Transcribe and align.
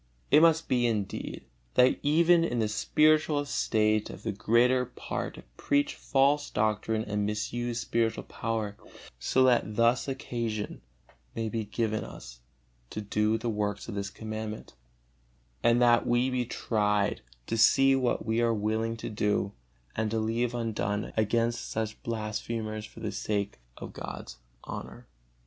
It 0.31 0.41
must 0.41 0.67
be, 0.67 0.87
indeed, 0.87 1.45
that 1.75 1.99
even 2.01 2.43
in 2.43 2.57
the 2.57 2.67
spiritual 2.67 3.39
estate 3.41 4.05
the 4.09 4.31
greater 4.31 4.83
part 4.83 5.43
preach 5.57 5.93
false 5.93 6.49
doctrine 6.49 7.03
and 7.05 7.23
misuse 7.23 7.81
spiritual 7.81 8.23
power, 8.23 8.77
so 9.19 9.43
that 9.43 9.75
thus 9.75 10.07
occasion 10.07 10.81
may 11.35 11.49
be 11.49 11.65
given 11.65 12.03
us 12.03 12.39
to 12.89 12.99
do 13.01 13.37
the 13.37 13.47
works 13.51 13.87
of 13.87 13.93
this 13.93 14.09
Commandment, 14.09 14.73
and 15.61 15.79
that 15.83 16.07
we 16.07 16.31
be 16.31 16.45
tried, 16.45 17.21
to 17.45 17.55
see 17.55 17.95
what 17.95 18.25
we 18.25 18.41
are 18.41 18.55
willing 18.55 18.97
to 18.97 19.07
do 19.11 19.51
and 19.95 20.09
to 20.09 20.17
leave 20.17 20.55
undone 20.55 21.13
against 21.15 21.69
such 21.69 22.01
blasphemers 22.01 22.87
for 22.87 23.01
the 23.01 23.11
sake 23.11 23.59
of 23.77 23.93
God's 23.93 24.39
honor. 24.63 25.05